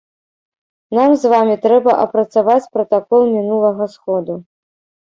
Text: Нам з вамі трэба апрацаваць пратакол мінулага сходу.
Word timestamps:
Нам 0.99 1.13
з 1.25 1.31
вамі 1.33 1.59
трэба 1.67 1.91
апрацаваць 2.07 2.69
пратакол 2.79 3.21
мінулага 3.39 3.83
сходу. 3.97 4.33